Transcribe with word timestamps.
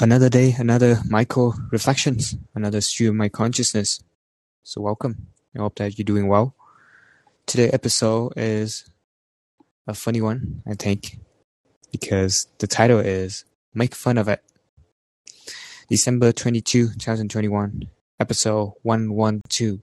another 0.00 0.30
day, 0.30 0.54
another 0.58 0.98
Michael 1.08 1.54
reflections, 1.70 2.34
another 2.54 2.80
stream 2.80 3.10
of 3.10 3.16
my 3.16 3.28
consciousness. 3.28 4.02
So 4.62 4.80
welcome. 4.80 5.26
I 5.54 5.60
hope 5.60 5.76
that 5.76 5.98
you're 5.98 6.04
doing 6.04 6.26
well. 6.26 6.54
Today 7.46 7.68
episode 7.70 8.32
is 8.36 8.88
a 9.86 9.94
funny 9.94 10.22
one, 10.22 10.62
I 10.66 10.74
think, 10.74 11.18
because 11.92 12.46
the 12.58 12.66
title 12.66 12.98
is 12.98 13.44
Make 13.74 13.94
Fun 13.94 14.16
of 14.16 14.28
It. 14.28 14.42
December 15.88 16.32
22, 16.32 16.94
2021, 16.94 17.88
episode 18.18 18.72
112. 18.82 19.80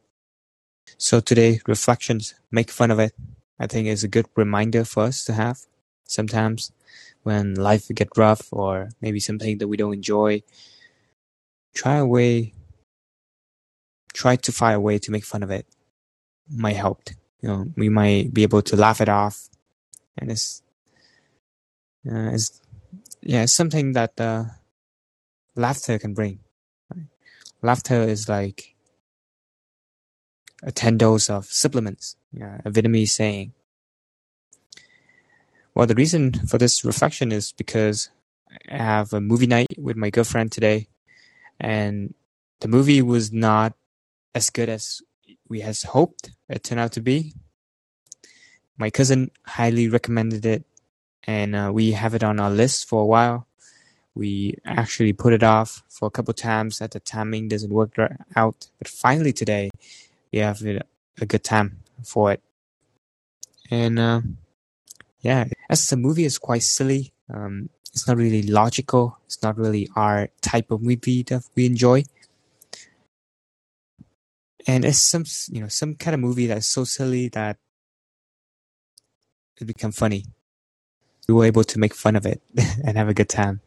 So 0.98 1.20
today, 1.20 1.60
reflections, 1.68 2.34
make 2.50 2.72
fun 2.72 2.90
of 2.90 3.00
it, 3.00 3.14
I 3.60 3.68
think 3.68 3.88
is 3.88 4.04
a 4.04 4.08
good 4.08 4.26
reminder 4.36 4.84
for 4.84 5.04
us 5.04 5.26
to 5.26 5.34
have. 5.34 5.60
Sometimes 6.06 6.72
when 7.24 7.56
life 7.56 7.88
get 7.94 8.18
rough 8.18 8.48
or 8.52 8.90
maybe 9.02 9.20
something 9.20 9.58
that 9.58 9.68
we 9.68 9.78
don't 9.78 9.94
enjoy, 9.94 10.44
try 11.74 11.96
a 11.98 12.06
way, 12.06 12.54
try 14.14 14.36
to 14.36 14.52
find 14.52 14.76
a 14.76 14.80
way 14.80 14.98
to 15.00 15.12
make 15.12 15.26
fun 15.26 15.44
of 15.44 15.52
it. 15.52 15.66
Might 16.50 16.76
help. 16.76 17.10
You 17.42 17.50
know, 17.50 17.66
we 17.76 17.90
might 17.90 18.34
be 18.34 18.44
able 18.44 18.62
to 18.64 18.76
laugh 18.76 19.02
it 19.02 19.10
off, 19.10 19.50
and 20.18 20.32
it's, 20.32 20.64
uh, 22.10 22.32
it's 22.32 22.62
yeah, 23.22 23.44
it's 23.44 23.54
something 23.54 23.92
that 23.92 24.20
uh, 24.20 24.46
laughter 25.56 26.00
can 26.00 26.14
bring. 26.14 26.40
Right? 26.90 27.08
Laughter 27.62 28.04
is 28.04 28.30
like 28.30 28.76
a 30.64 30.72
10 30.72 30.98
dose 30.98 31.30
of 31.30 31.46
supplements, 31.46 32.16
yeah, 32.32 32.62
a 32.66 32.72
Vietnamese 32.72 33.10
saying. 33.10 33.54
Well, 35.78 35.86
the 35.86 35.94
reason 35.94 36.34
for 36.34 36.58
this 36.58 36.84
reflection 36.84 37.32
is 37.32 37.52
because 37.52 38.10
I 38.68 38.78
have 38.78 39.14
a 39.14 39.22
movie 39.22 39.46
night 39.46 39.68
with 39.78 39.96
my 39.96 40.10
girlfriend 40.10 40.52
today, 40.52 40.88
and 41.60 42.16
the 42.62 42.68
movie 42.68 43.04
was 43.04 43.32
not 43.32 43.74
as 44.34 44.50
good 44.50 44.70
as 44.70 45.04
we 45.48 45.60
had 45.60 45.78
hoped 45.84 46.32
it 46.50 46.64
turned 46.64 46.82
out 46.82 46.94
to 46.94 47.02
be. 47.02 47.34
My 48.76 48.90
cousin 48.90 49.30
highly 49.46 49.88
recommended 49.88 50.48
it, 50.48 50.64
and 51.26 51.56
uh, 51.56 51.70
we 51.72 51.92
have 51.92 52.16
it 52.16 52.24
on 52.24 52.40
our 52.40 52.50
list 52.50 52.90
for 52.90 53.04
a 53.04 53.06
while. 53.06 53.46
We 54.16 54.58
actually 54.66 55.14
put 55.14 55.34
it 55.34 55.44
off 55.44 55.84
for 55.90 56.08
a 56.08 56.10
couple 56.10 56.34
times 56.34 56.80
that 56.80 56.90
the 56.90 57.00
timing 57.00 57.50
doesn't 57.50 57.72
work 57.72 57.94
out, 58.36 58.68
but 58.80 58.88
finally 58.88 59.32
today 59.32 59.70
we 60.34 60.40
have 60.40 60.60
a 61.22 61.26
good 61.28 61.44
time 61.44 61.82
for 62.04 62.32
it. 62.32 62.42
And 63.70 64.00
uh, 64.00 64.22
yeah, 65.22 65.46
as 65.70 65.88
the 65.90 65.98
movie 65.98 66.26
is 66.26 66.38
quite 66.38 66.64
silly. 66.64 67.14
Um, 67.34 67.70
it's 67.92 68.08
not 68.08 68.18
really 68.18 68.44
logical. 68.44 69.18
It's 69.26 69.42
not 69.42 69.58
really 69.58 69.90
our 69.96 70.30
type 70.42 70.72
of 70.72 70.82
movie 70.82 71.24
that 71.24 71.44
we 71.56 71.66
enjoy. 71.66 72.04
And 74.68 74.86
it's 74.86 75.00
some, 75.00 75.24
you 75.50 75.62
know, 75.62 75.68
some 75.68 75.96
kind 75.96 76.14
of 76.14 76.20
movie 76.20 76.48
that's 76.48 76.68
so 76.68 76.84
silly 76.84 77.30
that 77.30 77.58
it 79.60 79.66
become 79.66 79.92
funny. 79.92 80.26
We 81.28 81.34
were 81.34 81.46
able 81.46 81.64
to 81.64 81.80
make 81.80 81.94
fun 81.94 82.16
of 82.16 82.26
it 82.26 82.42
and 82.86 82.98
have 82.98 83.10
a 83.10 83.14
good 83.14 83.30
time 83.30 83.62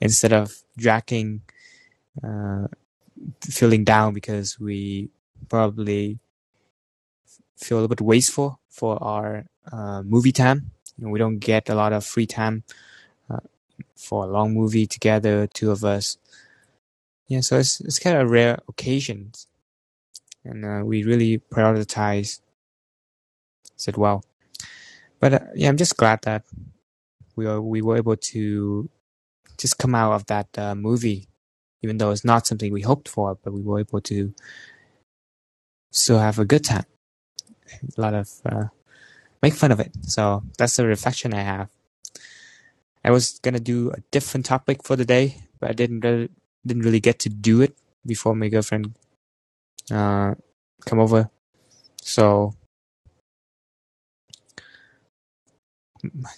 instead 0.00 0.32
of 0.32 0.52
dragging, 0.76 1.42
uh, 2.22 2.66
feeling 3.40 3.84
down 3.84 4.14
because 4.14 4.58
we 4.60 5.10
probably 5.48 6.18
feel 7.56 7.78
a 7.78 7.80
little 7.80 7.88
bit 7.88 8.00
wasteful 8.00 8.60
for 8.68 9.02
our 9.02 9.46
uh, 9.70 10.02
movie 10.02 10.32
time 10.32 10.72
we 11.10 11.18
don't 11.18 11.38
get 11.38 11.68
a 11.68 11.74
lot 11.74 11.92
of 11.92 12.04
free 12.04 12.26
time 12.26 12.64
uh, 13.30 13.38
for 13.96 14.24
a 14.24 14.28
long 14.28 14.54
movie 14.54 14.86
together, 14.86 15.46
two 15.46 15.70
of 15.70 15.84
us. 15.84 16.18
Yeah, 17.28 17.40
so 17.40 17.58
it's 17.58 17.80
it's 17.80 17.98
kind 17.98 18.18
of 18.18 18.30
rare 18.30 18.58
occasions, 18.68 19.46
and 20.44 20.64
uh, 20.64 20.82
we 20.84 21.02
really 21.04 21.38
prioritize 21.38 22.40
it 23.88 23.96
well. 23.96 24.24
But 25.20 25.34
uh, 25.34 25.40
yeah, 25.54 25.68
I'm 25.68 25.76
just 25.76 25.96
glad 25.96 26.22
that 26.22 26.44
we 27.36 27.46
were 27.46 27.60
we 27.60 27.82
were 27.82 27.96
able 27.96 28.16
to 28.16 28.90
just 29.58 29.78
come 29.78 29.94
out 29.94 30.12
of 30.12 30.26
that 30.26 30.48
uh, 30.58 30.74
movie, 30.74 31.28
even 31.82 31.98
though 31.98 32.10
it's 32.10 32.24
not 32.24 32.46
something 32.46 32.72
we 32.72 32.82
hoped 32.82 33.08
for, 33.08 33.38
but 33.42 33.52
we 33.52 33.62
were 33.62 33.80
able 33.80 34.00
to 34.02 34.34
still 35.90 36.18
have 36.18 36.38
a 36.38 36.44
good 36.44 36.64
time. 36.64 36.86
A 37.96 38.00
lot 38.00 38.14
of 38.14 38.28
uh, 38.44 38.64
make 39.42 39.54
fun 39.54 39.72
of 39.72 39.80
it. 39.80 39.92
So 40.02 40.42
that's 40.58 40.76
the 40.76 40.86
reflection 40.86 41.34
I 41.34 41.42
have. 41.42 41.68
I 43.04 43.10
was 43.10 43.40
gonna 43.40 43.60
do 43.60 43.90
a 43.90 44.00
different 44.10 44.46
topic 44.46 44.84
for 44.84 44.96
the 44.96 45.04
day, 45.04 45.42
but 45.60 45.70
I 45.70 45.72
didn't 45.72 46.00
really, 46.00 46.28
didn't 46.64 46.84
really 46.84 47.00
get 47.00 47.18
to 47.20 47.28
do 47.28 47.60
it 47.60 47.76
before 48.06 48.34
my 48.34 48.48
girlfriend 48.48 48.94
uh, 49.90 50.34
come 50.86 51.00
over. 51.00 51.30
So 52.00 52.54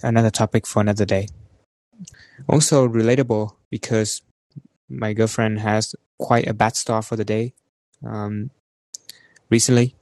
another 0.02 0.30
topic 0.30 0.66
for 0.66 0.80
another 0.80 1.04
day. 1.04 1.28
Also 2.48 2.86
relatable 2.88 3.52
because 3.70 4.22
my 4.88 5.12
girlfriend 5.12 5.60
has 5.60 5.94
quite 6.18 6.46
a 6.46 6.54
bad 6.54 6.76
start 6.76 7.04
for 7.04 7.16
the 7.16 7.24
day. 7.24 7.54
Um, 8.04 8.50
recently, 9.50 9.96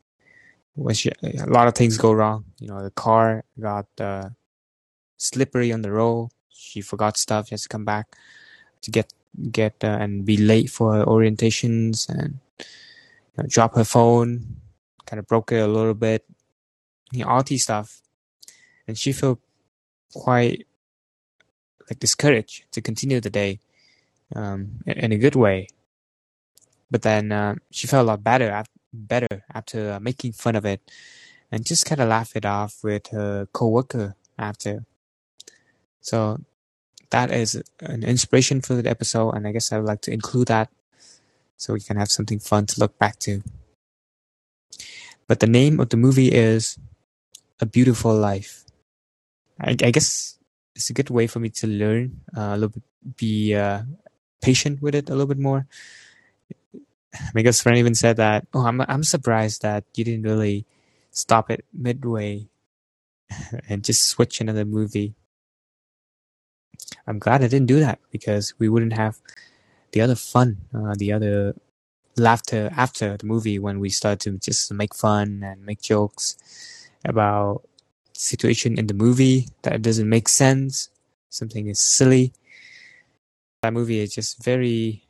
which 0.75 1.07
a 1.07 1.47
lot 1.47 1.69
of 1.69 1.75
things 1.75 1.99
go 1.99 2.13
wrong. 2.13 2.45
You 2.59 2.69
know, 2.69 2.83
the 2.83 2.91
car 2.91 3.45
got 3.61 3.87
uh, 4.01 4.31
slippery 5.17 5.73
on 5.73 5.83
the 5.83 5.93
road. 5.93 6.31
She 6.49 6.81
forgot 6.81 7.17
stuff. 7.17 7.49
She 7.49 7.55
has 7.55 7.63
to 7.63 7.69
come 7.69 7.85
back 7.85 8.17
to 8.83 8.91
get 8.91 9.13
get 9.51 9.77
uh, 9.83 9.99
and 10.01 10.25
be 10.25 10.37
late 10.37 10.71
for 10.71 11.05
orientations 11.05 12.09
and 12.09 12.39
you 12.59 13.43
know, 13.43 13.47
drop 13.49 13.75
her 13.75 13.85
phone. 13.85 14.57
Kind 15.07 15.19
of 15.19 15.27
broke 15.27 15.53
it 15.53 15.61
a 15.61 15.67
little 15.67 15.95
bit. 15.95 16.25
You 17.13 17.25
know, 17.25 17.31
all 17.31 17.43
these 17.43 17.65
stuff, 17.65 18.01
and 18.89 18.97
she 18.97 19.13
felt 19.13 19.41
quite 20.15 20.67
like 21.89 21.99
discouraged 21.99 22.65
to 22.73 22.81
continue 22.81 23.21
the 23.21 23.31
day 23.31 23.61
um, 24.35 24.81
in 24.87 25.13
a 25.13 25.19
good 25.19 25.37
way. 25.37 25.69
But 26.91 27.03
then 27.03 27.33
uh, 27.33 27.57
she 27.71 27.87
felt 27.87 28.05
a 28.05 28.09
lot 28.09 28.25
better 28.25 28.51
after 28.51 28.72
better 28.93 29.45
after 29.53 29.93
uh, 29.93 30.01
making 30.01 30.33
fun 30.33 30.57
of 30.57 30.65
it 30.65 30.81
and 31.51 31.67
just 31.67 31.87
kind 31.87 32.01
of 32.01 32.09
laugh 32.09 32.35
it 32.35 32.45
off 32.45 32.83
with 32.83 33.09
her 33.09 33.47
coworker 33.53 34.17
after. 34.39 34.85
So 36.01 36.41
that 37.11 37.31
is 37.31 37.63
an 37.81 38.03
inspiration 38.03 38.61
for 38.61 38.75
the 38.75 38.89
episode, 38.89 39.33
and 39.33 39.47
I 39.47 39.53
guess 39.53 39.71
I 39.71 39.79
would 39.79 39.87
like 39.87 40.01
to 40.03 40.13
include 40.13 40.49
that 40.49 40.71
so 41.57 41.75
we 41.75 41.81
can 41.81 41.97
have 41.97 42.11
something 42.11 42.39
fun 42.39 42.67
to 42.67 42.81
look 42.81 42.99
back 42.99 43.19
to. 43.21 43.43
But 45.29 45.41
the 45.41 45.47
name 45.47 45.79
of 45.79 45.91
the 45.91 45.97
movie 45.97 46.33
is 46.33 46.79
A 47.61 47.67
Beautiful 47.67 48.17
Life. 48.17 48.65
I, 49.61 49.71
I 49.71 49.91
guess 49.93 50.39
it's 50.75 50.91
a 50.91 50.95
good 50.95 51.11
way 51.11 51.27
for 51.27 51.39
me 51.39 51.51
to 51.51 51.67
learn 51.67 52.21
uh, 52.37 52.41
a 52.41 52.57
little 52.57 52.71
bit, 52.71 53.17
be 53.17 53.55
uh, 53.55 53.83
patient 54.41 54.81
with 54.83 54.95
it 54.95 55.09
a 55.09 55.13
little 55.13 55.27
bit 55.27 55.39
more 55.39 55.67
good 57.35 57.57
friend 57.57 57.79
even 57.79 57.95
said 57.95 58.17
that, 58.17 58.47
"Oh, 58.55 58.67
I'm 58.67 58.81
I'm 58.83 59.05
surprised 59.05 59.63
that 59.63 59.85
you 59.97 60.05
didn't 60.05 60.25
really 60.25 60.67
stop 61.11 61.51
it 61.51 61.65
midway 61.73 62.49
and 63.69 63.85
just 63.85 64.09
switch 64.09 64.41
another 64.41 64.65
movie." 64.65 65.15
I'm 67.07 67.19
glad 67.19 67.43
I 67.43 67.49
didn't 67.49 67.67
do 67.67 67.81
that 67.81 67.99
because 68.11 68.55
we 68.59 68.69
wouldn't 68.69 68.93
have 68.93 69.19
the 69.93 70.01
other 70.01 70.15
fun, 70.15 70.59
uh, 70.75 70.95
the 70.97 71.13
other 71.13 71.55
laughter 72.17 72.71
after 72.77 73.17
the 73.17 73.27
movie 73.27 73.59
when 73.59 73.81
we 73.81 73.89
start 73.91 74.21
to 74.21 74.39
just 74.39 74.73
make 74.73 74.95
fun 74.95 75.43
and 75.45 75.65
make 75.65 75.81
jokes 75.83 76.37
about 77.05 77.63
situation 78.15 78.79
in 78.79 78.87
the 78.87 78.95
movie 78.95 79.49
that 79.63 79.83
doesn't 79.83 80.09
make 80.09 80.29
sense. 80.29 80.91
Something 81.31 81.69
is 81.69 81.81
silly. 81.81 82.33
That 83.63 83.73
movie 83.73 84.01
is 84.01 84.15
just 84.15 84.43
very 84.45 85.05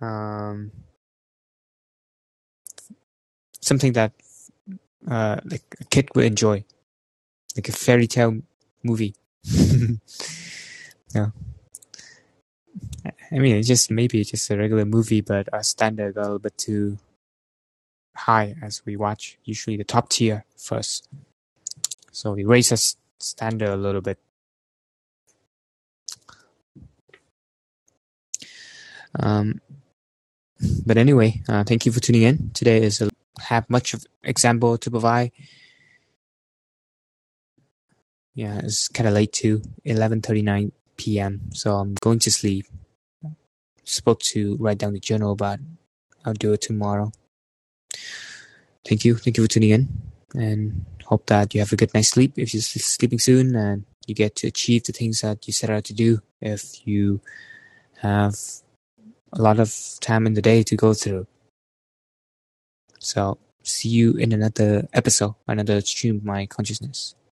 um, 0.00 0.72
something 3.60 3.92
that 3.92 4.12
uh, 5.08 5.40
like 5.44 5.62
a 5.80 5.84
kid 5.84 6.08
would 6.14 6.24
enjoy, 6.24 6.64
like 7.56 7.68
a 7.68 7.72
fairy 7.72 8.06
tale 8.06 8.38
movie. 8.82 9.14
yeah. 11.14 11.30
I 13.32 13.38
mean, 13.38 13.56
it's 13.56 13.68
just 13.68 13.90
maybe 13.90 14.20
it's 14.20 14.30
just 14.30 14.50
a 14.50 14.56
regular 14.56 14.84
movie, 14.84 15.20
but 15.20 15.48
our 15.52 15.62
standard 15.62 16.16
a 16.16 16.22
little 16.22 16.38
bit 16.38 16.56
too 16.56 16.98
high 18.14 18.54
as 18.62 18.82
we 18.84 18.96
watch 18.96 19.38
usually 19.44 19.76
the 19.76 19.84
top 19.84 20.08
tier 20.08 20.44
first. 20.56 21.08
So 22.12 22.32
we 22.32 22.44
raise 22.44 22.72
our 22.72 22.78
standard 23.18 23.68
a 23.68 23.76
little 23.76 24.00
bit. 24.00 24.18
Um, 29.18 29.60
but 30.86 30.96
anyway, 30.96 31.42
uh, 31.48 31.64
thank 31.64 31.84
you 31.84 31.92
for 31.92 32.00
tuning 32.00 32.22
in. 32.22 32.50
Today 32.54 32.82
is 32.82 33.00
a, 33.02 33.10
have 33.40 33.68
much 33.68 33.94
of 33.94 34.06
example 34.22 34.78
to 34.78 34.90
provide. 34.90 35.32
Yeah, 38.34 38.60
it's 38.62 38.88
kind 38.88 39.08
of 39.08 39.14
late 39.14 39.32
too. 39.32 39.62
Eleven 39.84 40.22
thirty 40.22 40.42
nine 40.42 40.72
p.m. 40.96 41.40
So 41.52 41.74
I'm 41.74 41.94
going 42.00 42.20
to 42.20 42.30
sleep. 42.30 42.66
supposed 43.84 44.26
to 44.32 44.56
write 44.58 44.78
down 44.78 44.92
the 44.92 45.00
journal, 45.00 45.34
but 45.36 45.60
I'll 46.24 46.34
do 46.34 46.52
it 46.52 46.60
tomorrow. 46.60 47.12
Thank 48.86 49.04
you. 49.04 49.16
Thank 49.16 49.36
you 49.36 49.44
for 49.44 49.48
tuning 49.48 49.70
in 49.70 49.88
and 50.34 50.84
hope 51.04 51.26
that 51.26 51.54
you 51.54 51.60
have 51.60 51.72
a 51.72 51.76
good 51.76 51.94
night's 51.94 52.08
sleep 52.08 52.34
if 52.36 52.52
you're 52.52 52.60
sleeping 52.60 53.18
soon 53.18 53.54
and 53.54 53.84
you 54.06 54.14
get 54.14 54.36
to 54.36 54.48
achieve 54.48 54.84
the 54.84 54.92
things 54.92 55.20
that 55.20 55.46
you 55.46 55.52
set 55.52 55.70
out 55.70 55.84
to 55.84 55.94
do 55.94 56.20
if 56.40 56.86
you 56.86 57.20
have 58.02 58.34
a 59.36 59.42
lot 59.42 59.60
of 59.60 59.72
time 60.00 60.26
in 60.26 60.34
the 60.34 60.42
day 60.42 60.62
to 60.62 60.76
go 60.76 60.94
through. 60.94 61.26
So 62.98 63.38
see 63.62 63.88
you 63.90 64.12
in 64.14 64.32
another 64.32 64.88
episode, 64.92 65.34
another 65.46 65.80
stream 65.82 66.16
of 66.16 66.24
my 66.24 66.46
consciousness. 66.46 67.14